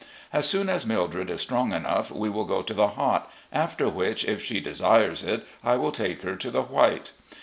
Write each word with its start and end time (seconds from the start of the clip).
As 0.33 0.49
soon 0.49 0.67
as 0.67 0.83
Mildred 0.83 1.29
is 1.29 1.41
strong 1.41 1.73
enough, 1.73 2.09
we 2.09 2.27
will 2.27 2.45
go 2.45 2.63
to 2.63 2.73
the 2.73 2.87
Hot, 2.87 3.29
after 3.53 3.87
which, 3.87 4.25
if 4.25 4.43
she 4.43 4.59
desires 4.59 5.23
it, 5.23 5.45
I 5.63 5.75
will 5.75 5.91
take 5.91 6.23
her 6.23 6.33
to 6.37 6.49
the 6.49 6.63
White. 6.63 7.11